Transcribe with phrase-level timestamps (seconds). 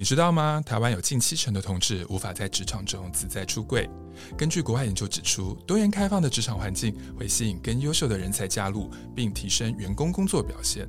[0.00, 0.62] 你知道吗？
[0.64, 3.86] 台湾有近七成的同志无法在职场中自在出柜。
[4.34, 10.88] 根据国外研究指出，多元开放的职场环境会吸引更优秀的人才加入，并提升员工工作表现。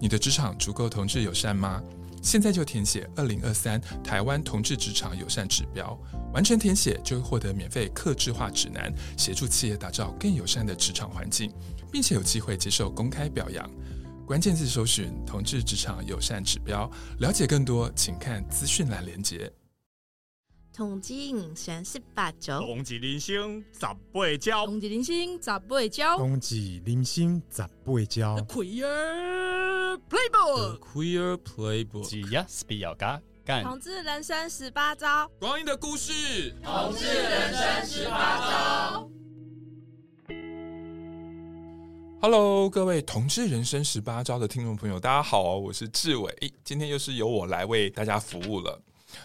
[0.00, 1.82] 你的职场足够同志友善吗？
[2.22, 5.94] 现在就填写二零二三台湾同志职场友善指标，
[6.32, 11.52] 完成填写就会获得免费客制化指南，协助企业打造更友善的职场环境，
[11.92, 13.70] 并且有机会接受公开表扬。
[14.28, 16.86] 关键字搜寻“同志职场友善指标”，
[17.18, 19.50] 了解更多，请看资讯栏连结。
[20.70, 28.36] 同志人生十八招，同志人生十八招，同志人生十八招，同志人生十八招。
[28.46, 33.64] Queer Playbook，Queer Playbook，只要是比较嘎干。
[33.64, 36.54] 同志人生十八招，光阴的故事。
[36.62, 39.10] 同志人生十八招。
[42.20, 48.82] Hello，各位同志人生十八招的听众朋友，大家好，我是志伟，今天又是由我来为大家服务了。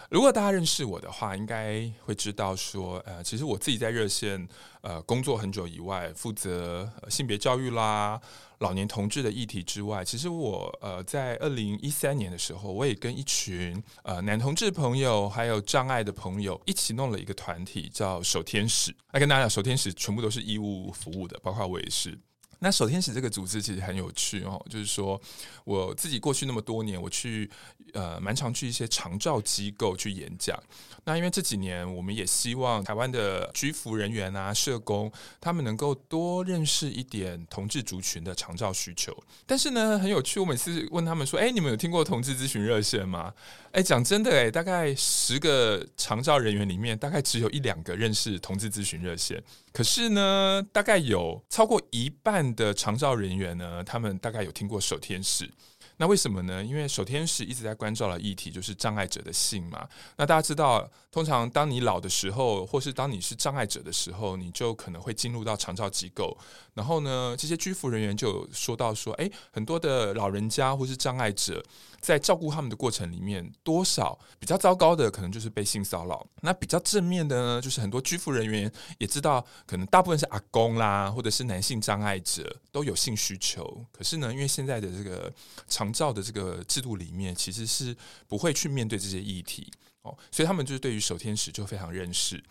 [0.08, 4.48] 如果大家认识我的话，应该会知道说，呃，其实我自己在热线
[4.80, 8.18] 呃工作很久以外，负责、呃、性别教育啦、
[8.58, 18.94] 老年同志的议题之外，其实我呃在二零一三年的时候，我也跟一群呃男同志朋友还有障碍的朋友一起弄了一个团体，叫守天使。
[19.10, 22.16] 来跟大家讲，守天使全部都是义务服务的，包括我也是。
[22.64, 25.20] 那守天使这个组织其实很有趣哦，就是说
[25.64, 27.50] 我自己过去那么多年，我去
[27.92, 30.58] 呃蛮常去一些长照机构去演讲。
[31.06, 39.14] 那因为这几年，我们也希望台湾的居服人员啊、社工，他们能够多认识一点同志族群的长照需求。
[39.44, 43.34] 但是呢，很有趣，我每次问他们说：“哎，你们有听过同志咨询热线吗？”
[43.72, 49.42] 哎，讲真的，哎，大概十个长照人员里面，大概只有一两个认识同志咨询热线。
[49.72, 55.50] 可是呢，大概有超过一半的长照人员呢，他们大概有听过守天使。
[55.96, 56.62] 那为什么呢？
[56.62, 59.88] 因为守天使一直在关照的议题就是障碍者的性嘛。
[60.16, 66.36] 那大家知道，通常当你老的时候，或是当你是障碍者的时候，你就可能会进入到长照机构。
[66.74, 71.64] 然后呢，这些居服人员就说到说，诶，很多的老人家或是障碍者，
[72.00, 76.26] 在照顾他们的过程里面，多少比较糟糕的，可能就是被性骚扰。
[76.40, 83.64] 那比较正面的呢，就是很多居服人员也知道，可能大部分是阿公啦，或者是男性障碍者都有性需求。
[83.92, 85.32] 可是呢，因为现在的这个
[85.68, 87.94] 长长照的这个制度里面，其实是
[88.26, 89.70] 不会去面对这些议题
[90.02, 92.42] 哦，所以他们就是对于守天使就非常认识。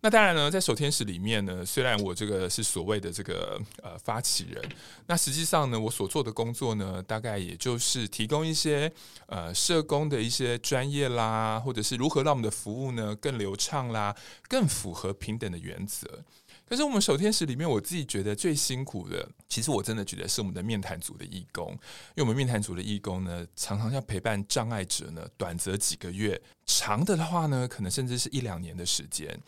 [0.00, 4.62] 那当然呢，在守天使里面呢，虽然我这个是所谓的这个呃发起人，
[5.06, 8.92] 那实际上呢，我所做的工作呢，大概也就是提供一些
[9.26, 14.14] 呃社工的一些专业啦，或者是如何让我们的服务呢更流畅啦，
[14.46, 16.22] 更符合平等的原则。
[16.66, 21.70] 可是我们守天使里面，我自己觉得最辛苦的，其实我真的觉得是我们的面谈组的义工，
[22.14, 29.38] 因为我们面谈组的义工呢，常常要陪伴障碍者呢，短则几个月，长的的话呢，可能甚至是一两年的时间。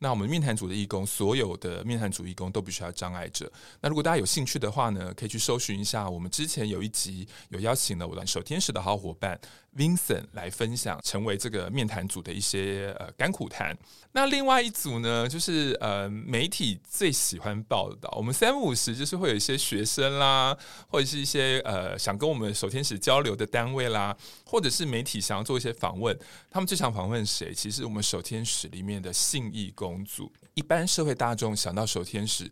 [0.00, 3.50] 那我们面谈组的义工，所有的面谈组义工都必须要障碍者。
[3.80, 9.40] 那如果大家有兴趣的话呢，可以去搜寻一下，我们之前有一集有邀请了我的守天使的好伙伴
[9.76, 13.76] Vincent 来分享，成为这个面谈组的一些呃甘苦谈。
[14.12, 20.56] 那另外一组呢，就是呃媒体最喜欢报道，我们三五时就是会有一些学生啦，
[20.88, 26.18] 或者是一些呃想跟我们守天使交流的单位啦，或者是媒体想要做一些访问，
[26.50, 27.54] 他们最想访问谁？
[27.54, 29.84] 其实我们守天使里面的信义工。
[29.84, 32.50] 工组，一般社会大众想到守天使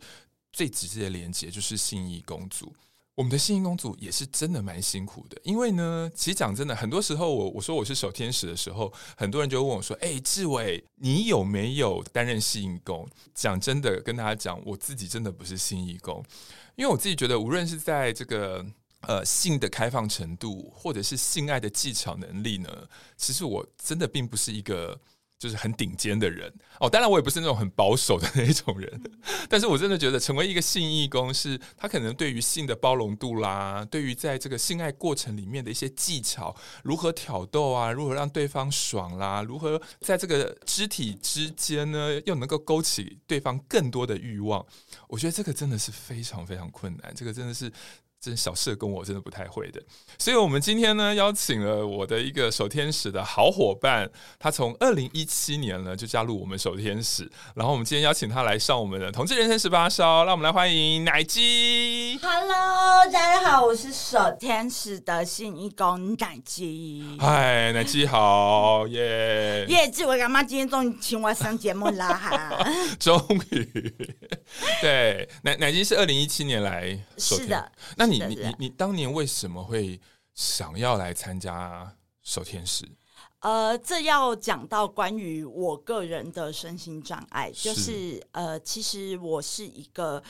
[0.52, 2.70] 最直接的连接就是信义工组。
[3.14, 16.24] 我们的信义工组也是真的蛮辛苦的，因为呢，其实讲真的，很多时候我我说我是守天使的时候，很多人就问我说：“哎，志伟，你有没有担任信义工？”讲真的，跟大家讲，我自己真的不是信义工，
[16.74, 18.64] 因为我自己觉得，无论是在这个
[19.02, 24.98] 呃性的开放程度，或者是性爱的技巧能力呢，其实我真的并不是一个。
[25.42, 29.02] 就是很顶尖的人哦，当然我也不是那种很保守的那一种人，
[29.50, 36.54] 但是我真的觉得成为一个性义工，是他可能对于性的包容度啦，对于在这个性爱过程里面的一些技巧，
[36.84, 44.64] 如何挑逗啊，如何让对方爽啦，如何在这个肢体之间呢，又能够勾起对方更多的欲望，
[45.08, 47.72] 我觉得这个真的是非常非常困难，这个真的是。
[48.24, 49.82] 这小社工我真的不太会的，
[50.16, 54.08] 所以我们今天呢邀请了我的一个守天使的好伙伴，
[54.38, 62.16] 他从二零一七年呢就加入我们守天使，然后我们今天邀请他来上我们的同志人生十八烧，让我们来欢迎奶鸡。
[62.22, 67.04] Hello，大家好，我是守天使的新义工奶鸡。
[67.18, 69.66] 嗨，奶鸡好，耶！
[69.66, 72.64] 耶，志伟干妈今天终于请我上节目啦哈！
[73.00, 73.20] 终
[73.50, 73.92] 于，
[74.80, 78.18] 对，奶奶鸡是二零一七年来是的，那你。
[78.18, 80.00] 你你你你当年为什么会
[80.34, 82.86] 想要来参加守天使？
[83.40, 90.22] 呃，这要讲到关于我个人的身心障碍，就是，是呃，其实我是一个。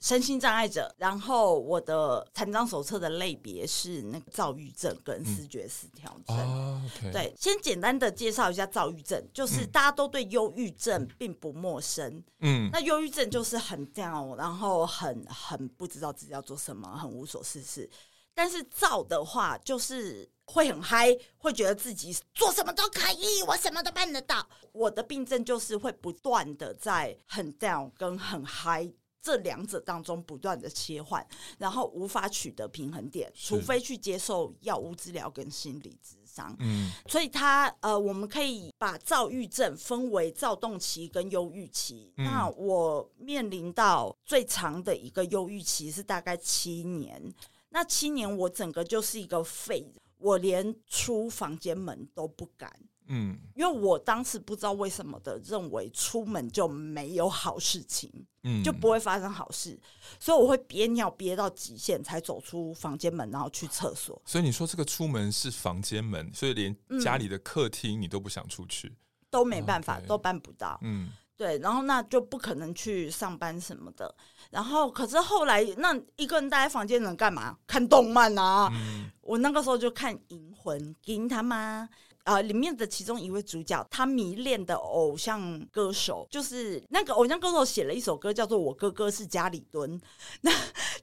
[0.00, 6.36] 身心障碍者，然后我的残障手册的类别是那个躁郁症跟视觉失调症。
[6.38, 7.12] 嗯 oh, okay.
[7.12, 12.22] 对，先简单的介绍一下躁郁症，就是大家都对忧郁症并不陌生。
[12.38, 17.88] 嗯，那忧郁症就是很 down，然后很很不知道自己要做什么，很无所事事。
[18.32, 24.48] 但是躁的话，就是会很嗨，会觉得自己做什么都可以，我什么都办得到。
[24.72, 28.90] 我的病症就是会不断的在很 down 跟很嗨。
[29.22, 31.26] 这两者当中不断的切换，
[31.58, 36.56] 然后无法取得平衡点，除非去接受药物治疗跟心理咨商。
[36.60, 42.12] 嗯，所以他呃，我们可以把躁郁症分为躁动期跟忧郁期。
[42.16, 47.22] 嗯，那我面临到最长的一个忧郁期是大概七年，
[47.68, 52.72] 那七年我整个就是一个废，我连出房间门都不敢。
[53.12, 58.08] 嗯，因为我当时不知道为什么的认为出门就没有好事情，
[58.44, 59.76] 嗯，就不会发生好事，
[60.20, 64.22] 所以我会憋尿憋到极限才走出房间门，然后去厕所。
[64.24, 68.96] 所以你说这个出门是房间门，所以连家里的客厅你都不想出去，嗯，
[69.28, 70.78] 都没办法，都办不到。
[70.82, 74.14] 嗯，对，然后那就不可能去上班什么的。
[74.50, 77.58] 然后可是后来那一个人待在房间能干嘛？
[77.66, 78.70] 看动漫啊！
[78.72, 81.88] 嗯，我那个时候就看《银魂》，银他妈。
[82.24, 89.98] 呃，里面的其中一位主角，他迷恋的偶像歌手，就是那个偶像歌手写了一首歌，叫做《我哥哥是家里蹲》，
[90.42, 90.52] 那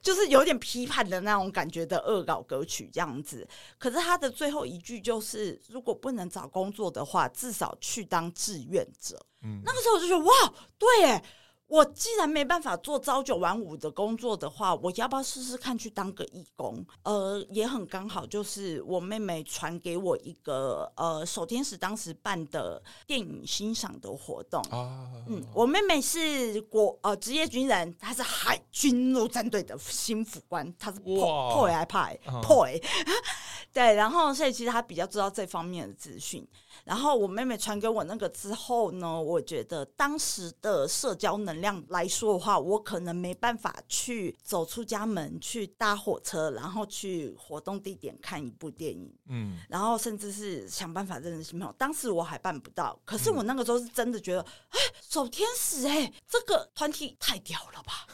[0.00, 3.46] 就是有点批判的那种感觉的恶搞歌曲这样子。
[3.78, 9.20] 可是他的最后一句就是，如果不能找工作的话，至少去当志愿者。
[9.42, 10.32] 嗯，那个时候我就觉得，哇，
[10.78, 11.22] 对耶。
[11.68, 16.84] 我既然没办法做朝九晚五的工作的话，我要不要试试看去当个义工？
[17.02, 24.62] 呃，也很刚好，就是我妹妹传给我一个呃守天使当时办的电影欣赏的活动。
[24.70, 31.16] 啊，嗯，我妹妹是国呃职业军人，她是海军陆战队的新副官，她是破
[31.52, 32.80] 破还派破哎，
[33.74, 36.48] 对，然后所以其实她比较知道这方面的资讯。
[36.84, 51.74] 然后我妹妹传给我那个之后呢，我觉得当时的社交能量来说的话，我可能没办法去走出家门去搭火车，然后去活动地点看一部电影，嗯，然后甚至是想办法认识新朋友。
[51.78, 54.78] 当时我还办不到，可是我那个时候是真的觉得，哎，
[55.08, 58.06] 守天使，哎，这个团体太屌了吧！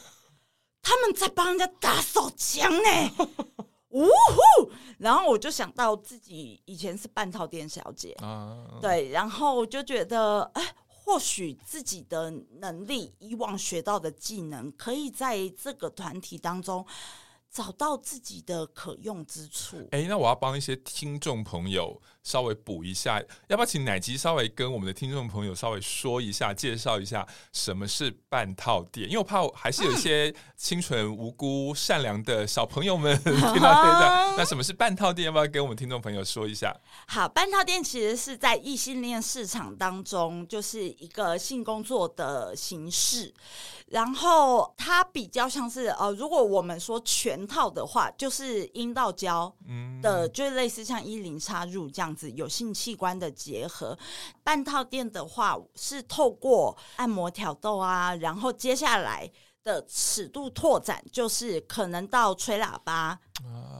[0.82, 3.28] 他们在帮人家打手枪呢。
[3.94, 4.72] 呜呼！
[4.98, 10.74] 然后我就想到自己以前是半套店小姐，啊、对，然后我就觉得，哎，
[11.04, 12.30] 或许自己的
[12.60, 16.84] 能力，以往学到的技能，可以在这个团体当中。
[17.54, 19.76] 找到自己的可用之处。
[19.92, 29.06] 哎、欸，那我要帮一些听众朋友稍微补一下，要不要请奶吉稍微跟我们的听众朋友稍微说一下，介绍一下什么是半套店？
[29.06, 34.34] 因为我怕我还是有一些 清纯无辜、善良的小朋友们、嗯、 听到这个。
[34.36, 35.26] 那什么是半套店？
[35.26, 36.76] 要不要跟我们听众朋友说一下？
[37.06, 43.32] 好，半套店其实是在异性恋市场当中，就是一个性工作的形式。
[43.86, 49.54] 然后它比较像是呃，如果我们说全套的话，就是阴道交
[50.02, 53.96] 的，就类似像一零插入这样子有性器官的结合。
[54.42, 59.30] 半套垫的话是透过按摩挑逗啊，然后接下来
[59.62, 63.18] 的尺度拓展，就是可能到吹喇叭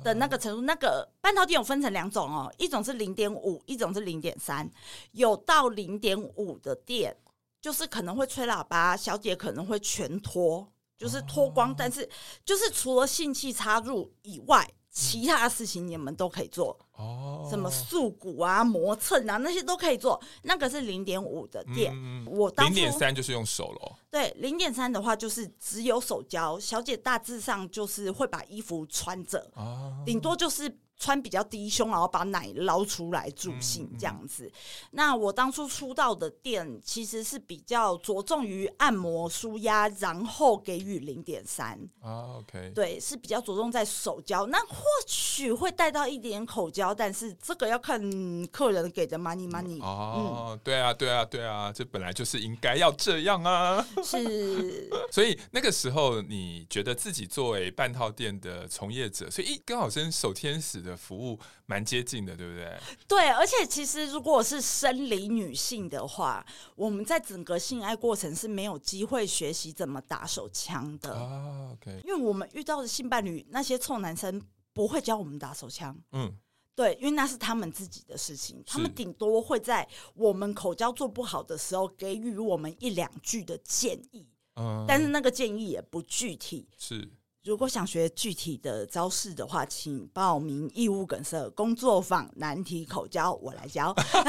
[0.02, 0.62] 的那个程度。
[0.62, 4.70] 那个半套垫有分成两种哦，一种是零点五，一种是零点三，
[5.12, 7.16] 有到零点五的垫。
[7.60, 12.08] 就是可能会吹喇叭，小姐可能会全脱，就是脱光，哦、但是
[12.44, 16.78] 就是除了性器插入以外，其他的事情你们都可以做。
[16.92, 20.20] 哦，什么塑骨啊、磨蹭啊那些都可以做。
[20.42, 23.96] 那个是零点五的店，嗯、我当零点三就是用手喽。
[24.10, 30.78] 对，零点三的话就是只有手交，小姐大致上就是会把衣服穿着，哦、顶多就是。
[30.98, 34.44] 穿比较低胸，然后把奶捞出来助兴这样子。
[34.46, 42.38] 嗯嗯、那我当初出道的店其实是比较着重于按摩舒压，然后给予零点三啊。
[42.38, 44.46] OK，对，是比较着重在手交。
[44.46, 48.00] 那或许会带到一点口交，但是这个要看
[48.48, 49.82] 客人给的 money money。
[49.82, 53.84] 哦，嗯、对啊，对啊，对啊，这本来就是应该要这样啊。
[54.02, 62.78] 是， 所以那个时候你觉得自己作为半套店的从业者，所以一刚好跟守天使的服务蛮接近的，对不对？
[63.08, 66.44] 对，而且其实如果是生理女性的话，
[66.76, 71.72] 我们在整个性爱过程是没有机会学习怎么打手枪的啊。
[71.72, 74.40] OK，因为我们遇到的性伴侣那些臭男生
[74.72, 75.96] 不会教我们打手枪。
[76.12, 76.32] 嗯，
[76.74, 87.10] 对，因为那是他们自己的事情，他们顶多会在我们口交做不好的时候给予我们一两句的建议，嗯，但是那个建议也不具体，是。
[87.44, 93.92] 如果想学具体的招式的话，请报名义务梗塞工作坊难题口交，我来教。
[94.00, 94.24] 好，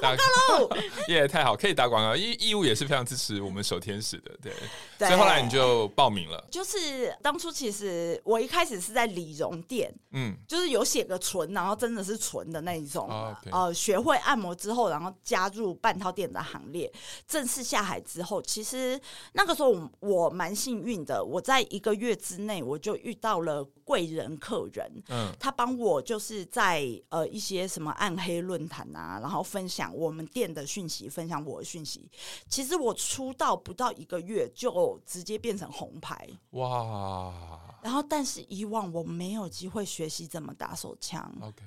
[0.00, 0.76] 广告喽！
[1.06, 2.16] 耶，太好，可以打广告。
[2.16, 4.52] 因为义务也是非常支持我们守天使的，对。
[4.98, 6.44] 对，所以后来你就报名了。
[6.50, 13.08] 就是当初其实我一开始是在理容店，嗯，就是有写个纯，然后真的是纯的那一种。
[13.08, 16.92] 哦 okay、呃，学会按摩之后，然后加入半套店的行列。
[17.28, 19.00] 正式下海之后，其实
[19.34, 32.10] 那个时候我我蛮幸运的，我在一个月之内我就遇到了贵人客人，嗯，他帮我就是在呃一些什么暗黑论坛啊，然后分享我们店的讯息，分享我的讯息。
[32.48, 37.60] 其实我出道不到一个月就直接变成红牌，哇！
[37.82, 41.62] 然后但是以往我没有机会学习怎么打手枪，OK。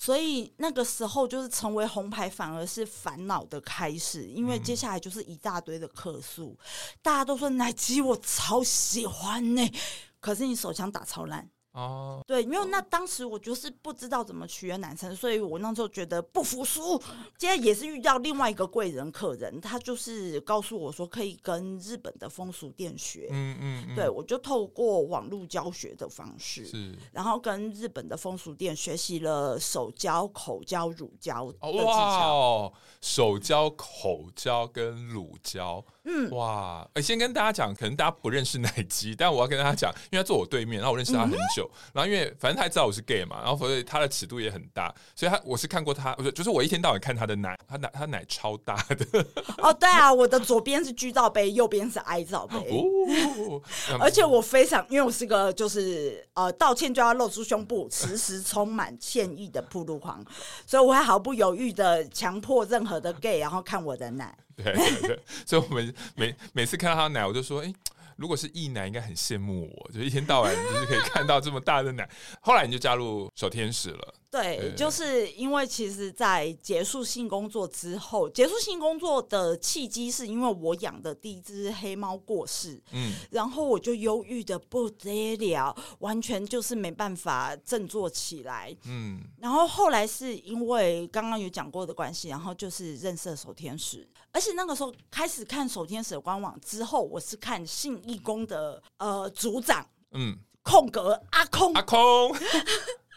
[0.00, 6.64] 所以那个时候就是成为红牌，反而是烦恼的开始，因为接下来就是一大堆的客诉，嗯、
[7.02, 9.74] 大家都说奶鸡我超喜欢呢、欸，
[10.20, 11.48] 可是你手枪打超烂。
[11.72, 17.00] 哦，对，因为那当时我就是不知道怎么取悦男生，所以我那时候觉得不服输。
[17.38, 23.28] 现在也是遇到另外一个贵人客人，他就是告诉我说可以跟日本的风俗店学。
[23.30, 31.84] 嗯嗯，嗯对，我就透过网络教学的方式，是，然后跟日本的风俗店学习了手交、口交、乳交的技巧。
[31.84, 35.84] 哇哦，手交、口交跟乳交。
[36.10, 36.88] 嗯，哇！
[36.94, 49.26] 哎，先跟大家讲，可能大家不认识奶鸡，但我要跟大家讲，因为他坐我对面，然后我认识他很久，嗯、然后因为反正他也知道我是 gay 嘛，然后所以他的尺度也很大，所以他我是看过他，就是我一天到晚看他的奶，他奶他奶超大的。
[49.58, 53.60] 哦，对啊，我的左边是 G 罩杯，右边是 I 罩杯， 哦、
[54.00, 60.24] 而且我非常，因为我是个就是呃道歉就要露出胸部，时时充满歉意的铺路狂，
[60.66, 64.34] 所以我会毫不犹豫的强迫任何的 gay 然后看我的奶。
[64.62, 67.72] 对对对， 所以我们每每次看到他的奶，我就说，哎，
[68.16, 72.08] 如果是异奶，应该很羡慕我，就一天到晚就是可以看到这么大的奶。
[72.40, 74.14] 后来你就加入小天使了。
[74.30, 101.98] 对，就是因为其实，在结束性工作之后，结束性工作的契机是因为我养的第一只黑猫过世，嗯，然后我就忧郁的不得了，完全就是没办法振作起来，嗯，然后后来是因为刚刚有讲过的关系，然后就是认识了守天使，而且那个时候开始看守天使的官网之后，我是看性义工的呃组长，嗯，空格阿空阿空。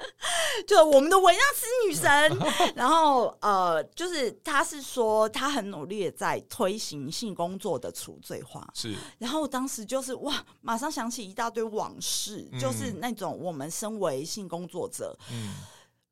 [0.67, 8.95] 就我们的维纳斯女神， 然后呃，就是她是说她很努力的在推行性工作的除罪化，是。
[9.17, 15.53] 然后当时就是哇，马上想起一大堆往事，嗯、就是那种我们身为性工作者，嗯，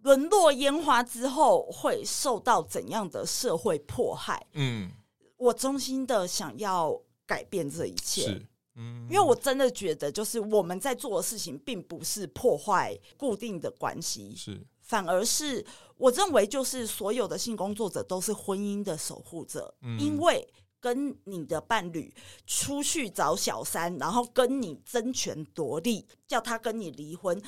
[0.04, 4.92] 沦落烟花之后会受到怎样的社会迫害，嗯，
[5.38, 8.42] 我衷心的想要改变这一切。
[8.80, 14.66] 是因为我真的觉得，就是我们在做的事情，并不是破坏固定的关系，是。
[14.82, 15.64] 反而是
[15.98, 20.48] 我认为，就是所有的性工作者都是婚姻的守护者，嗯、因为
[20.80, 22.12] 跟你的伴侣
[22.48, 27.40] 出去找小三，然后跟你争权夺利，叫他跟你离婚，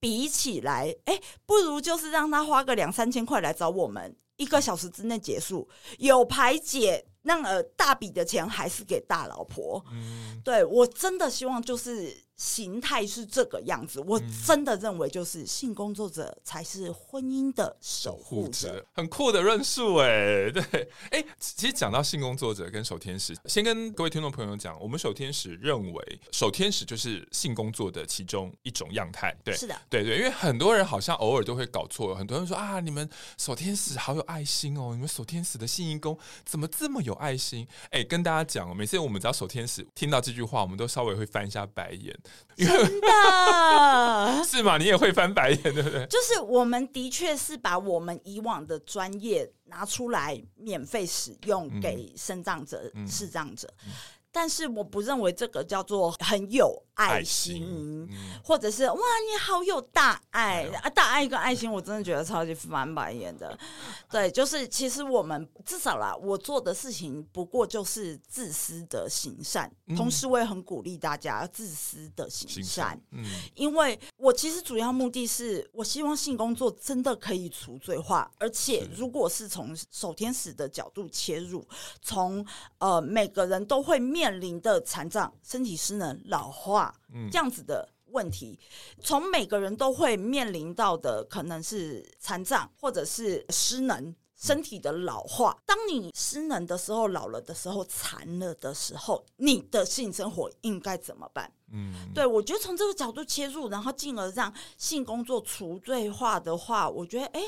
[0.00, 5.68] 比起来，哎，不如就是让他花个两三千块来找我们，一个小时之内结束，
[5.98, 7.04] 有排解。
[7.28, 9.84] 那呃，大笔的钱还是给大老婆。
[9.92, 12.27] 嗯，对，我真的希望就是。
[12.38, 37.66] 形态是这个样子，我真的认为就是性工作者才是婚姻的守护者，很酷的论述哎， 对，哎，其实讲到性工作者跟守天使，先跟各位听众朋友讲，我们守天使认为守天使就是性工作的其中一种样态，对，是的，对对，因为很多人好像偶尔都会搞错，很多人说啊，你们守天使好有爱心哦，你们守天使的性义工怎么这么有爱心？
[37.90, 42.16] 哎，跟大家讲哦，每次我们只要守天使听到这句话，我们都稍微会翻一下白眼。
[42.56, 42.66] 真
[43.00, 44.76] 的 是吗？
[44.78, 46.06] 你也会翻白眼，对不对？
[46.06, 53.68] 就是我们的确是把我们以往的专业拿出来免费使用给生长者、视障者。
[53.86, 53.92] 嗯嗯
[54.30, 58.08] 但是我不认为这个叫做很有爱心，嗯、
[58.42, 60.80] 或者是哇，你好有大爱啊！
[60.82, 63.56] 哎、大爱跟爱心，我真的觉得超级翻白眼的。
[64.10, 72.28] 对，就是其实我们至少啦，我做的事情不过就是自私的行善，嗯、同时我也很鼓励大家自私的。
[72.28, 73.24] 行善嗯，
[73.54, 81.64] 因为我其实主要目的是我希望性工作真的可以除罪化，而且如果是从守天使的角度切入，
[82.02, 82.44] 从
[82.78, 83.98] 呃每个人都会。
[84.08, 88.58] 面临的残障、身体失能、老化，嗯、这样子的问题，
[89.02, 94.14] 从每个人都会面临到的，可能是残障或者是失能。
[94.40, 101.52] 身体的老化，当你失能的时候、老了的时候、残了的时候，你的性生活应该怎么办？
[101.72, 107.42] 嗯，对，我觉得从这个角度切入，然后进而让性工作除罪化的话，我觉得哎，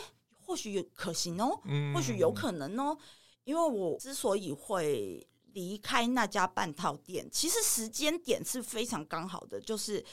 [0.44, 1.60] 或许有可行哦，
[1.94, 2.98] 或许有可能哦。
[3.44, 10.04] 因为我之所以会离开那家半套店，其实时间点是非常刚好的，就是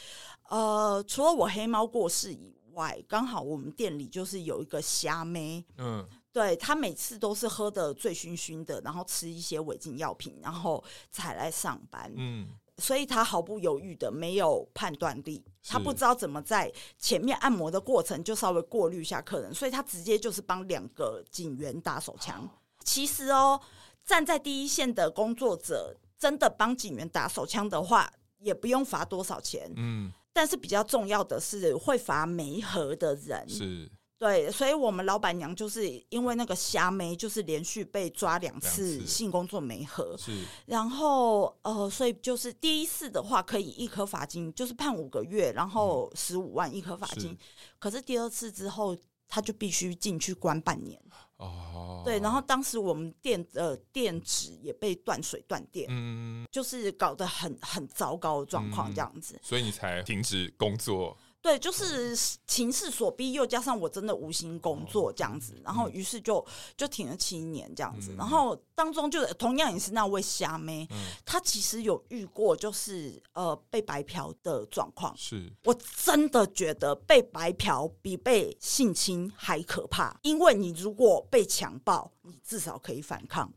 [0.49, 6.07] 呃，除了我黑猫过世以外，刚好我们店里就是有一个虾妹，嗯。
[6.33, 12.13] 对，他每次都是喝的醉醺醺的，然后吃一些违禁药品，然后才来上班。
[12.15, 22.47] 嗯，所以他毫不犹豫的没有判断力，他不知道怎么在前面按摩的过程就稍微过滤一下客人，所以他直接就是帮两个警员打手枪。
[22.85, 23.59] 其实哦，
[24.07, 29.71] 站在第一线的工作者，真的帮警员打手枪的话，也不用罚多少钱。
[29.75, 33.47] 嗯，但是比较重要的是会罚没合的人。
[33.47, 33.91] 是。
[34.19, 47.37] 对，所以我们老板娘就是因为那个虾妹，就是连续被抓两次性工作没合，是，然后呃，所以就是第一次的话可以一颗罚金，就是判五个月，然后十五万一颗罚金，是，
[47.77, 48.97] 可是第二次之后
[49.27, 50.99] 他就必须进去关半年。
[51.37, 61.17] 哦，对，然后当时我们电的电池也被断水断电，嗯，就是搞得很很糟糕的状况这样子，嗯，所以你才停止工作。
[61.41, 62.13] 对，就是
[62.45, 70.85] 情势所逼，又加上我真的无心工作这样子，然后于是就就停了七年这样子，然后当中就同样也是那位虾妹，
[71.23, 83.53] 她其实有遇过就是呃被白嫖的状况，是我真的觉得被白嫖比被性侵还可怕，因为你如果被强暴，你至少可以反抗。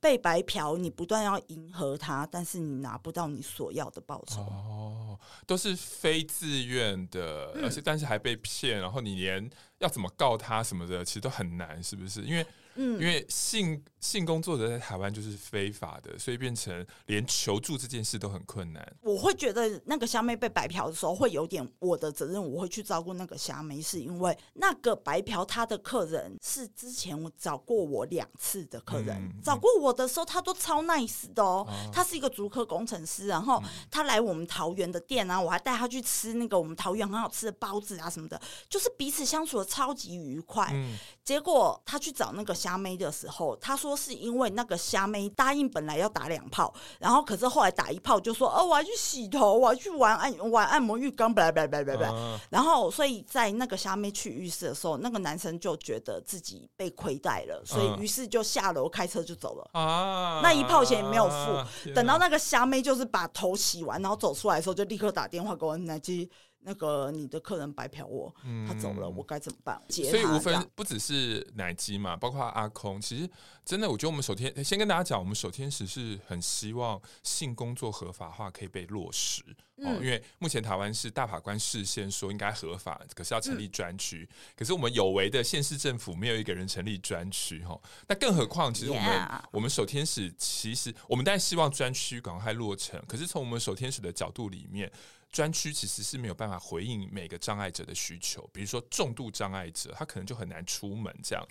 [0.00, 4.40] 被白嫖，你不断要迎合他，但是你拿不到你所要的报酬。
[4.42, 12.22] 哦，都是非自愿的，嗯、而且但是还被骗，然后你连要怎么告他什么的，其实都很难，是不是？
[12.22, 12.46] 因为。
[12.74, 18.96] 嗯，因为性性工作者在台湾就是非法的，所以变成连求助这件事都很困难。
[19.02, 31.66] 我会觉得那个虾妹被白嫖的时候，会有点我的责任，我会去照顾那个虾妹，是因为那个白嫖他的客人是之前我找过我两次的客人，嗯、找过我的时候他都超 nice 的哦。
[31.68, 40.70] 哦他是一个足科工程师，然后他来我们桃园的店啊，我还带他去吃那个我们桃园很好吃的包子啊什么的，就是彼此相处的超级愉快。
[40.72, 42.56] 嗯、结果他去找那个。
[42.62, 52.08] 虾妹的时候，他说是因为那个虾妹答应本来要打两炮，然后可是后来打一炮就说哦，我要去洗头，我要去玩按玩按摩浴缸，拜拜拜拜拜。
[52.50, 59.68] 然后所以在那个虾妹去浴室的时候，那个男生就觉得自己被亏待了，所以于是就下楼开车就走了。
[59.72, 61.92] 啊，那一炮钱也没有付。
[61.92, 66.30] 等到那个虾妹就是把头洗完，然后走出来的时候，就立刻打电话给我奶机。
[66.64, 69.80] 那个你的客人白嫖我，嗯、他走了，我该怎么办？
[69.88, 73.00] 所以无分不只是奶鸡嘛，包括阿空。
[73.00, 73.28] 其实
[73.64, 79.42] 真的，我觉得我们首天先跟大家讲，我们首天使是很希望性工作合法化可以被落实、
[79.78, 79.98] 嗯、哦。
[80.00, 84.28] 因为目前台湾是大法官事先说应该合法，可是要成立专区。
[84.30, 87.76] 嗯、可是我们有为的县市政府没有一个人成立专区哈。
[88.06, 93.02] 那更何况，其实我们.我们首天使其实我们当然希望专区赶快落成。
[93.08, 94.90] 可是从我们首天使的角度里面。
[95.32, 101.42] 专区其实是没有办法回应每个障碍者的需求，比如说重度障碍者，他可能就很难出门这样。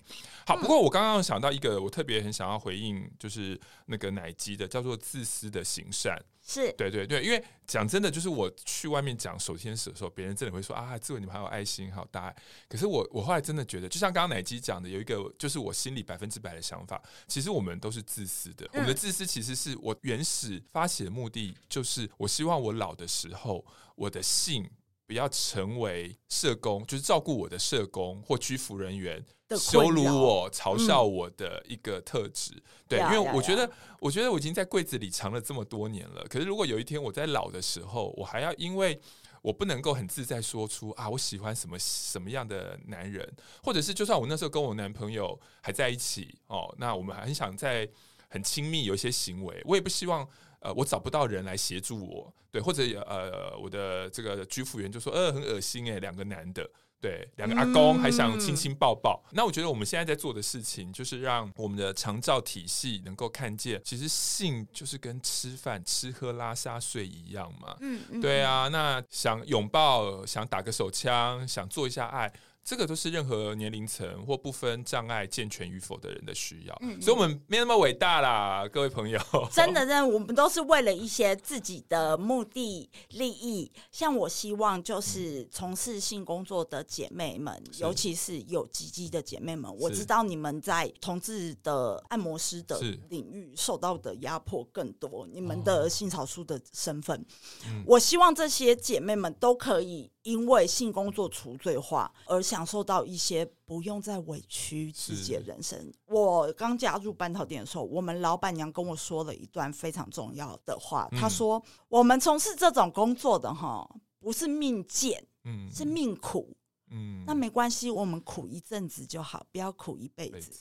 [0.46, 6.16] 好，不过我刚刚想到一个，我特别很想要回应，就是那个奶鸡的，叫做自私的行善。
[6.44, 12.36] 是对对对，因为讲真的，就是我去外面讲手牵手的时候，别人真的会说啊，志伟你们还有爱心，还有大爱。
[12.68, 18.66] 可是我我后来真的觉得，就像刚刚奶鸡讲的，有一个就是我心里百分之百的想法，其实我们都是自私的。
[18.66, 24.68] 嗯、我们的自私其实是我原始发起的目的，就是我希望我老的时候，我的性
[25.12, 29.22] 不要成为社工，就是照顾我的社工或居服人员。
[29.58, 33.70] 羞辱我、嘲笑我的一个特质，嗯、对，因为我觉得，
[34.00, 36.24] 我觉得我已经在柜子里藏了这么多年了。
[36.30, 38.98] 可是，如果有一天我在老的时候，我还要因为
[39.42, 43.30] 我不能够很自在说出啊，我喜欢什么什么样的男人，
[43.62, 47.86] 或者是就算我那时候跟我男朋友还在一起哦，那我们还很想在
[48.30, 50.26] 很亲密有一些行为，我也不希望
[50.62, 56.68] 呃，我找不到人来协助我，对，或者呃，我的这个居服员就说呃，很恶心诶，两个男的。
[57.02, 59.20] 对，两个阿公还想亲亲抱抱。
[59.24, 67.76] 嗯、那我觉得我们现在在做的事情，就是让我们的长照体系能够看见，其实性就是跟吃饭、吃喝拉撒睡一样嘛。
[67.80, 68.68] 嗯，嗯对啊。
[68.68, 72.32] 那想拥抱、想打个手枪、想做一下爱，
[72.64, 76.78] 这个都是任何年龄层或不分障碍健全与否的人的需要。
[76.80, 79.20] 嗯，所以我们没那么伟大啦，各位朋友。
[79.52, 83.70] 真的，真的，我们都是为了一些自己的目的利益。
[83.90, 97.18] 像我希望就是从事性工作的姐妹们，尤其是有鸡鸡的姐妹们，我知道你们在同志的按摩师的领域受到的压迫更多，你们的性少数的身份，
[97.64, 100.10] 哦，我希望这些姐妹们都可以。
[100.22, 105.92] 因为性工作除罪化而享受到一些不用再委屈自己的人生。
[106.06, 111.08] 我刚加入半套店的时候，我们老板娘跟我说了一段非常重要的话。
[111.12, 113.88] 她说：“嗯、我们从事这种工作的哈，
[114.20, 116.56] 不是命贱，嗯，是命苦，
[116.90, 120.52] 嗯，那没关系，我们苦一阵子就好，不要苦一辈子。”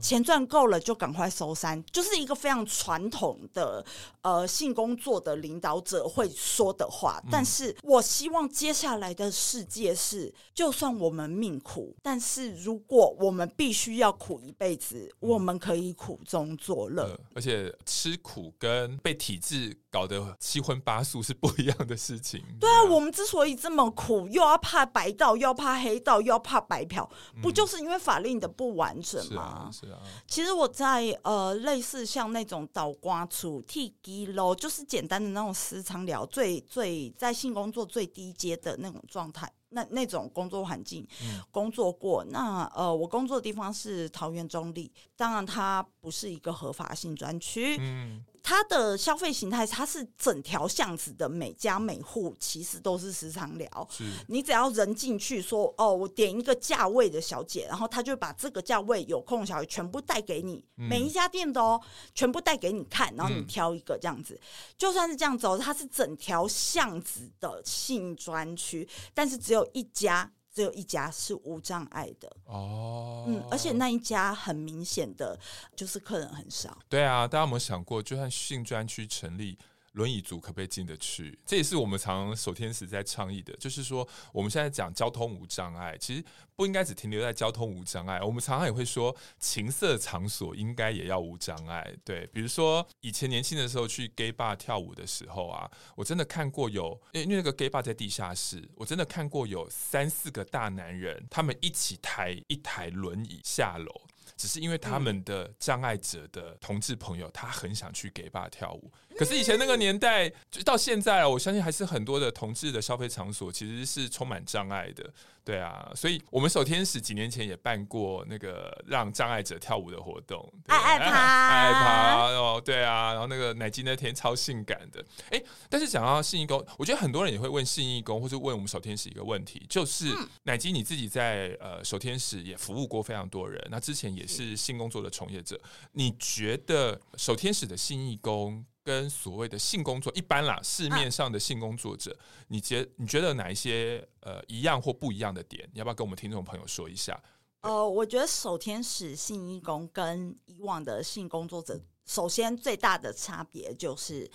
[0.00, 3.84] 钱赚够了就赶快收山，就是一个非常传统的
[4.22, 7.22] 呃性工作的领导者会说的话。
[7.30, 17.18] 但是我希望接下来的世界是，就算我们命苦，但是如果我们必须要苦一辈子，我们可以苦中作乐。
[17.34, 22.42] 而且吃苦跟被体制搞得七荤八素是不一样的事情。
[22.60, 27.08] 对啊，我们之所以这么苦，又要怕白道，又要怕黑道，又要怕白嫖，
[27.42, 29.68] 不就是因为法令的不完整吗？
[29.72, 41.06] 是啊，其实我在呃，类似像那种倒瓜处、剃鸡喽，就是简单的那种私娼寮，最最在性工作最低阶的那种状态，那那种工作环境
[41.50, 42.24] 工作过。
[42.24, 47.76] 嗯、那呃，我工作的地方是桃园中立，当然它不是一个合法性专区。
[47.80, 48.24] 嗯。
[48.42, 53.88] 它的消费形态，它是整条巷子的每家每户其实都是时常聊。
[54.28, 61.80] 你只要人进去说哦，我点一个价位的小姐，然后他就把这个价位有空的小姐全部带给你，嗯、每一家店的哦，
[62.14, 64.34] 全部带给你看，然后你挑一个这样子。
[64.34, 64.40] 嗯、
[64.76, 70.32] 就算是这样子哦，它是整条巷子的性专区，但是只有一家。
[70.52, 75.38] 只有一家是无障碍的哦，嗯，而且那一家很明显的
[75.76, 76.76] 就是客人很少。
[76.88, 79.56] 对啊，大家有没有想过，就算性专区成立，
[79.92, 81.38] 轮椅族可不可以进得去？
[81.44, 86.24] 这也是我们常常守天使在倡议的，就是说我们现在讲交通无障碍，其实
[86.54, 88.22] 不应该只停留在交通无障碍。
[88.22, 91.92] 我们常常也会说，情色场所应该也要无障碍。
[92.04, 104.02] 对，比如说以前年轻的时候去 gay bar 跳舞的时候啊，我真的看过有，因为那个 gay bar 在地下室，我真的看过有三四个大男人，他们一起抬一台轮椅下楼。
[104.36, 108.90] 只是因为他们的障碍者的同志朋友，他很想去 gay bar 跳舞。
[109.16, 115.12] 可是以前那个年代，就到现在啊，我相信还是很多的同志的消费场所其实是充满障碍的。
[115.44, 121.06] 对啊，所以我们守天使几年前也办过那个让障碍者跳舞的活动，爱爱趴，
[121.48, 135.60] 爱爱趴哦，对啊，然后那个奶鸡那天超性感的，哎，但是讲到信义工，我觉得很多人也会问信义工，或是问我们守天使一个问题，就是、嗯、奶鸡你自己在呃守天使也服务过非常多人，那之前也是性工作的从业者，
[135.92, 138.64] 你觉得守天使的信义工？
[138.82, 145.68] 跟所谓的性工作一般啦，市面上的性工作者，啊、你觉你觉得哪一些呃一样或不一样的点？
[145.72, 147.20] 你要不要跟我们听众朋友说一下？
[147.60, 154.30] 呃，我觉得守天使性义工跟以往的性工作者，首先最大的差别就是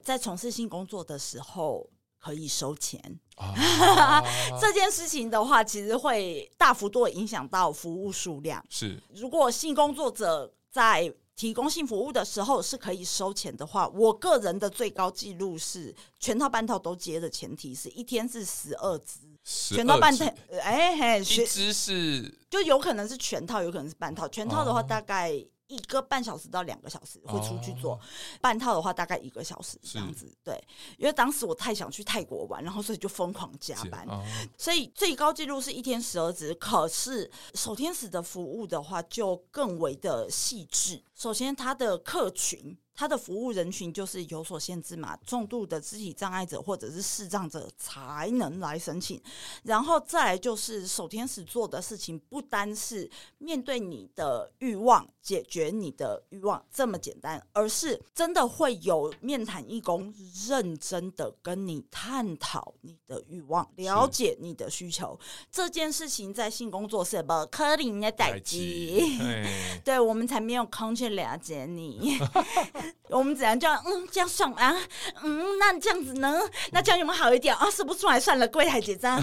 [0.00, 3.00] 在从事性工作的时候可以收钱。
[3.34, 4.22] 啊、
[4.60, 8.64] 这件事情的话，其实会大幅度影响到服务数量。
[8.70, 19.18] 是，如果性工作者在提供性服务的时候是可以收钱的话，我个人的最高记录是全套半套都接的前提是一天是十二支，
[19.74, 20.24] 全套半套，
[20.62, 25.44] 哎嘿，一支是就有可能是全套，有可能是半套，全套的话大概。
[25.72, 27.98] 一个半小时到两个小时会出去做，
[28.40, 30.30] 半套的话大概一个小时这样子。
[30.44, 30.62] 对，
[30.98, 34.06] 因为当时我太想去泰国玩，然后所以就疯狂加班，
[34.58, 36.54] 所以最高纪录是一天十二只。
[36.56, 41.02] 可是守天使的服务的话就更为的细致。
[41.14, 42.76] 首先，它的客群。
[42.94, 49.20] 他的服务人群就是有所限制嘛，重度的肢体障碍者或者是视障者才能来申请。
[49.62, 60.12] 然后再来就是守天使做的事情，不单是面对你的欲望，解决你的欲望这么简单，而是真的会有面谈义工
[60.46, 65.18] 认真的跟你探讨你的欲望，了解你的需求。
[65.50, 69.18] 这件事情在性工作是不可能的代际，
[69.82, 72.18] 对，我们才没有空去了解你。
[73.08, 74.76] 我们只能这样，嗯，这样算啊，
[75.22, 76.40] 嗯，那这样子呢？
[76.70, 77.70] 那这样有没有好一点啊？
[77.70, 79.22] 说不出来算了，柜台结账。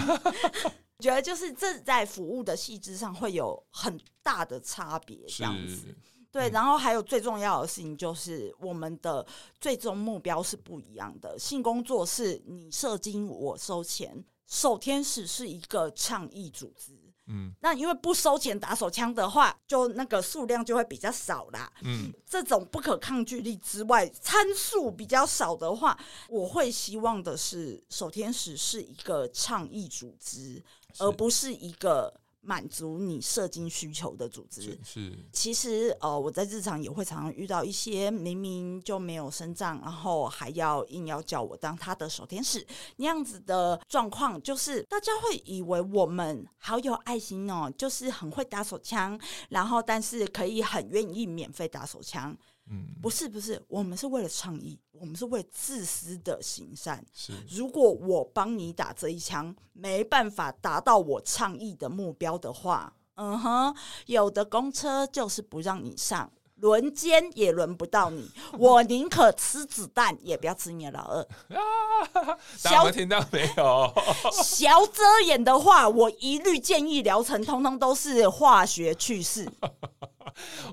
[1.00, 5.94] 觉得就是这在服务的细致上会有很大的差别，这样子。
[6.30, 9.26] 对，然后还有最重要的事情就是，我们的
[9.60, 11.38] 最终目标是不一样的。
[11.38, 14.12] 性工作是你射精，我收钱；
[14.46, 16.92] 守天使是一个倡议组织。
[17.30, 21.72] 嗯，那因为不收钱打手枪的话，就那个数量就会比较少啦。
[21.82, 30.62] 嗯，这种不可抗拒力之外，参数比较少的话，我会希望的是守天使是一个倡议组织，
[30.98, 32.12] 而不是一个。
[32.42, 52.36] 满足你射精需求的组织是，其实呃，我在日常也会常常遇到一些明明就没有生障，然后还要硬要叫我当他的手天使那样子的状况，就是大家会以为我们好有爱心哦，就是很会打手枪，然后但是可以很愿意免费打手枪。
[52.70, 57.04] 嗯，不是不是，我们是为了倡议，我们是为了自私的行善。
[57.12, 63.74] 是，如果我帮你打这一枪，没办法达到我倡议的目标的话，嗯哼，
[64.06, 68.30] 有的公车就是不让你上，轮奸也轮不到你。
[68.58, 71.20] 我宁可吃子弹，也不要吃你的老二。
[71.56, 73.92] 啊，大家听到没有？
[74.42, 79.50] 小遮掩的话，我一律建议疗程，通通都是化学去势。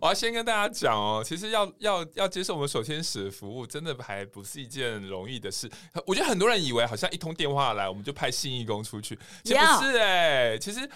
[0.01, 5.69] 我要先跟大家讲哦，其实要要要接受我们手天使服务，真的还不是一件容易的事。
[6.05, 10.87] 我觉得很多人以为好像一通电话来，我们就派信义工出去，其实不是哎、欸，其实。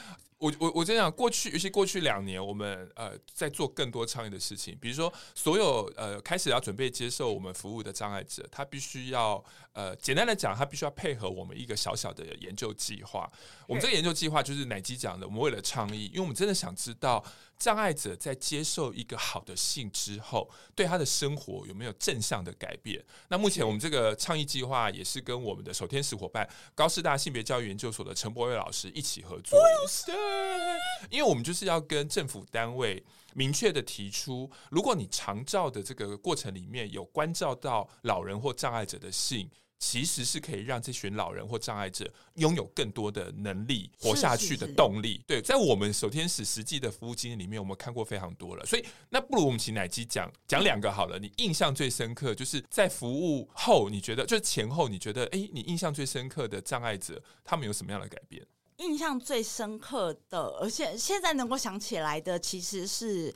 [0.42, 13.32] 我我我在想过去，尤其过去两年，我们呃在做更多倡议的事情，比如说所有呃开始要准备接受我们服务的障碍者，他必须要呃简单的讲，他必须要配合我们一个小小的研究计划。
[13.68, 17.24] 我们这个研究计划就是奶基讲的，我们为了倡议，因为我们真的想知道
[17.62, 23.00] 障碍者在接受一个好的性之后，对他的生活有没有正向的改变。
[23.28, 29.60] 那目前我们这个倡议计划也是跟我们的手天使伙伴高师大性别教育研究所的陈博伟老师一起合作。
[31.12, 33.04] 因为我们就是要跟政府单位
[33.36, 39.48] 明确的提出，如果你长照的这个过程里面有关照到老人或障碍者的性，
[39.82, 45.24] 其实是可以让这群老人或障碍者拥有更多的能力活下去的动力。
[45.26, 48.64] 对，在我们手天使实际的服务经验里面，我们看过非常多了。
[48.64, 51.18] 所以，那不如我们请乃基讲讲两个好了。
[51.18, 58.46] 你印象最深刻，就是在服务后，你觉得就是前后，你觉得哎，你印象最深刻的障碍者，他们有什么样的改变？
[58.78, 63.32] 印象最深刻的，而且现在能够想起来的，其实是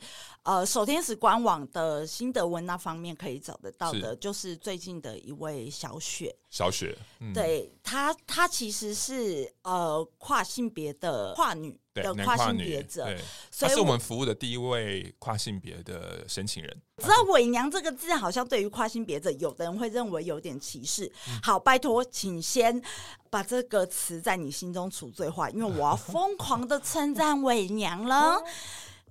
[0.46, 6.32] 呃，守天使官网的新德文那方面可以找得到的，是就是最近的一位小雪。
[6.48, 13.12] 小雪，嗯、对她，她其实是呃跨性别的跨女的跨性别者，
[13.50, 16.82] 所以是我们服务的第一位跨性别的申请人。
[17.02, 21.10] 知道“伪娘”这个字，好像对于跨性别者，有的人会认为有点歧视。
[21.28, 22.80] 嗯、好，拜托，请先
[23.28, 28.40] 把这个词在你心中除罪化，因为我要疯狂的称赞伪娘了。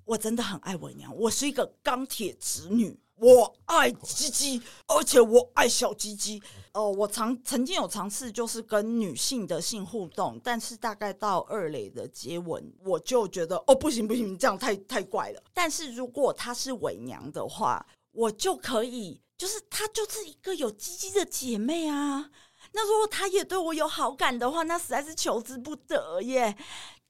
[0.06, 2.98] 我真的很爱伪娘，我是一个钢铁直女。
[3.18, 6.38] 我爱鸡鸡，而且我爱小鸡鸡。
[6.74, 15.42] 哦、呃，我常曾经有尝试，就是跟女性的性互动，但是大概到二垒的接吻，我就觉得哦，不行不行，这样太太怪了。
[15.54, 22.30] 但是如果她是伪娘的话，我就可以，就是她就是一个有鸡鸡的姐妹啊。
[22.74, 26.58] 那如果她也对我有好感的话，那实在是求之不得耶。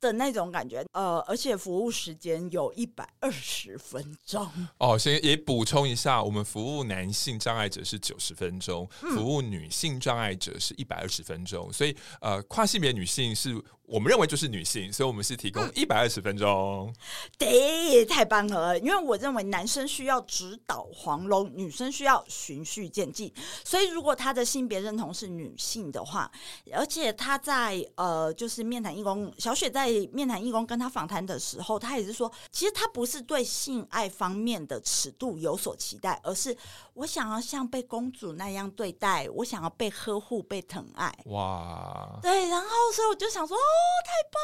[0.06, 4.48] 的那种感觉，呃，而且服务时间有一百二十分钟。
[4.78, 11.74] 哦，先也补充一下，我们服务男性障碍者是九十分钟，嗯、服务女性障碍者是一百二十分钟。
[11.74, 13.60] 所以，呃，跨性别女性是。
[13.88, 16.88] 我们认为就是女性，所以我们是提供一百二十分钟。
[16.88, 16.94] 嗯。
[17.38, 18.76] 对，太棒了！
[18.80, 23.32] 因为我认为男生需要指导黄龙，女生需要循序渐进。
[23.64, 26.32] 所以如果他的性别认同是女性的话，
[26.74, 36.56] 而且他在呃，就是面谈义工小雪在面谈义工跟他访谈的时候，他也是说，其实他不是对性爱方面的尺度有所期待，而是
[36.94, 41.14] 我想要像被公主那样对待，我想要被呵护、被疼爱。
[41.26, 42.20] 哇！
[42.22, 43.56] 对，然后所以我就想说。
[43.56, 43.68] 哦，
[44.06, 44.40] 太棒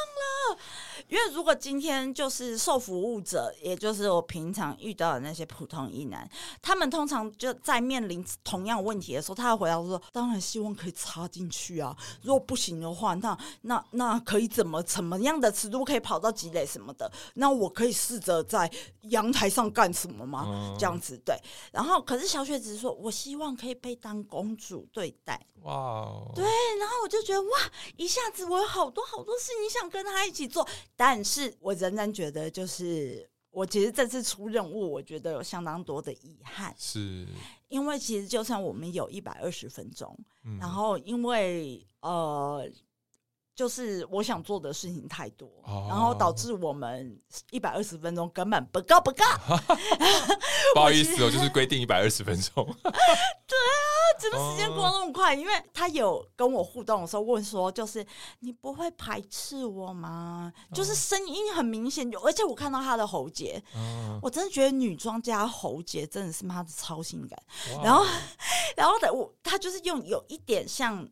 [0.56, 0.62] 了！
[1.08, 6.28] 因为如果今天就是受服务者，也就是我平常遇到的那些普通一男，
[6.62, 17.12] 他们通常就在面临同样问题的时候，他会回答说：“当然希望可以插进去啊，如果不行的话，那那那可以怎么怎么样的尺度可以跑到积累什么的？
[17.36, 18.70] 那我可以试着在
[19.04, 20.46] 阳台上干什么吗？
[20.48, 21.36] 嗯、这样子对。
[21.72, 25.40] 然后，可是小雪只是说我希望可以被当公主对待。
[25.64, 26.44] 哇，对，
[26.80, 27.50] 然后我就觉得哇，
[27.96, 37.28] 一下子我有好多好多事情想跟他一起做，但是我仍然觉得，就是我其实这次出任务，我觉得有相当多的遗憾，是
[37.68, 42.68] 因为其实就算我们有一百二十分钟，嗯、然后因为呃，
[43.62, 47.16] 就是我想做的事情太多，哦、然后导致我们
[47.52, 49.24] 一百二十分钟根本不够不够，
[50.74, 53.78] 不好意思哦，就是规定一百二十分钟， 对啊。
[54.20, 55.34] 怎么时间过那么快？
[55.34, 58.06] 因为他有跟我互动的时候问说，就是
[58.40, 60.52] 你不会排斥我吗？
[60.74, 63.62] 就是声音很明显，而且我看到他的喉结，
[64.24, 67.40] 我真的觉得女装加喉结真的是妈的超性感。
[67.84, 68.04] 然后，
[68.76, 71.08] 然后的我他就是用有一点像。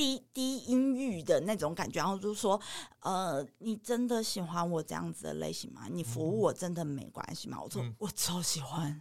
[0.00, 2.58] 低低音域的那种感觉，然后就说，
[3.00, 5.82] 呃，你真的喜欢我这样子的类型吗？
[5.90, 7.58] 你服务我真的没关系吗？
[7.62, 8.98] 我说、嗯、我超喜欢，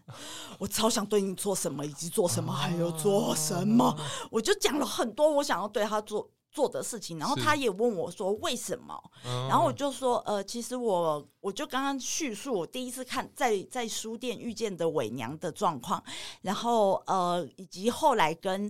[0.58, 3.98] 我超想对你做什么，以及做什么，还有做什么，啊、
[4.30, 16.04] 我就讲了很多我想要对他做做的事情，然后他也问我说为什么，然后我就说，呃，其实我我就刚刚叙述我第一次看在在书店遇见的伪娘的状况，
[16.42, 18.70] 然后呃，以及后来跟。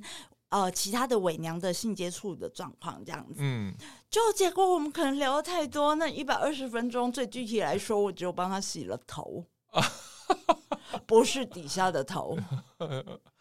[0.49, 3.73] 呃，其他的伪娘的性接触的状况这样子，嗯，
[4.09, 9.45] 就结果我们可能聊的太多，那一百二十分钟，最具体来说，我只有帮他洗了头，
[11.05, 12.37] 不是底下的头，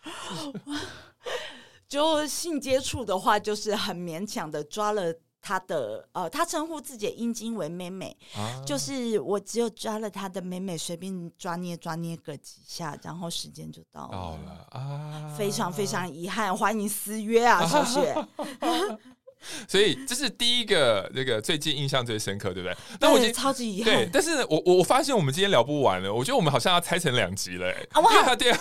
[1.89, 5.15] 就性接触的话，就是很勉强的抓了。
[5.41, 15.35] 他的呃，他称呼自己的阴茎为妹妹，啊、就是我只有抓了他的妹妹，随便抓捏抓捏个几下，然后时间就到了，到了啊！
[15.39, 18.15] 非常非常遗憾，欢迎私约啊，小雪。
[19.69, 22.77] 所以这是第一个，那个最近印象最深刻，对不对？
[23.01, 23.95] 那我觉得超级遗憾。
[23.95, 28.35] 对，但是我我我发现我们今天聊不完了，我觉得我们好像要拆成两集了，好不好？
[28.35, 28.53] 对，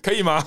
[0.00, 0.40] 可以吗？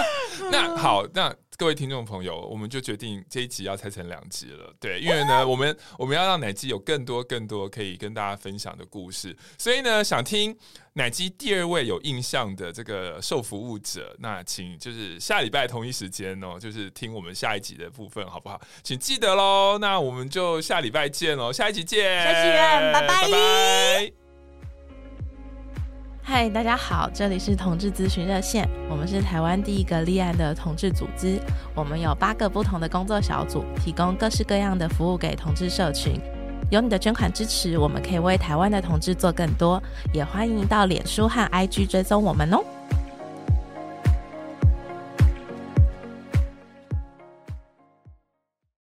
[0.52, 1.34] 那好，那。
[1.58, 10.56] 各位听众朋友，我们就决定这一集要拆成两集了，对，因为呢，我们我们要让乃基有更多更多可以跟大家分享的故事，所以呢，想听
[10.92, 18.60] 乃基第二位有印象的这个受服务者，那请就是下礼拜同一时间哦，就是听我们下一集的部分，好不好？
[18.84, 23.08] 请记得喽，那我们就下礼拜见喽，下一集见，下期见，拜拜。
[23.08, 24.27] 拜拜。
[26.30, 31.40] 嗨，大家好，这里是同志咨询热线，我们是台湾第一个立案的同志组织，
[31.74, 36.20] 我们有八个不同的工作小组，提供各式各样的服务给同志社群。
[36.70, 42.62] 有你的捐款支持，我们可以为台湾的同志做更多，也欢迎到脸书和 IG 追踪我们哦。